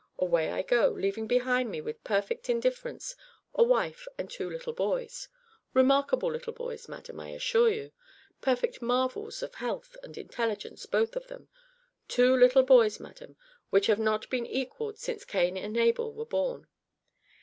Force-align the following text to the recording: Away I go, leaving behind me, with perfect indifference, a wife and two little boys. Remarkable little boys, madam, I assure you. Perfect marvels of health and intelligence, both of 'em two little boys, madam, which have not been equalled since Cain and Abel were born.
Away 0.17 0.49
I 0.49 0.63
go, 0.63 0.87
leaving 0.89 1.27
behind 1.27 1.69
me, 1.69 1.79
with 1.79 2.03
perfect 2.03 2.49
indifference, 2.49 3.15
a 3.53 3.63
wife 3.63 4.07
and 4.17 4.27
two 4.31 4.49
little 4.49 4.73
boys. 4.73 5.27
Remarkable 5.75 6.31
little 6.31 6.53
boys, 6.53 6.89
madam, 6.89 7.19
I 7.19 7.29
assure 7.33 7.69
you. 7.69 7.91
Perfect 8.41 8.81
marvels 8.81 9.43
of 9.43 9.53
health 9.53 9.95
and 10.01 10.17
intelligence, 10.17 10.87
both 10.87 11.15
of 11.15 11.31
'em 11.31 11.49
two 12.07 12.35
little 12.35 12.63
boys, 12.63 12.99
madam, 12.99 13.35
which 13.69 13.85
have 13.85 13.99
not 13.99 14.27
been 14.31 14.47
equalled 14.47 14.97
since 14.97 15.23
Cain 15.23 15.55
and 15.55 15.77
Abel 15.77 16.11
were 16.11 16.25
born. 16.25 16.65